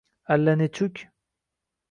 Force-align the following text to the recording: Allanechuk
Allanechuk 0.33 0.97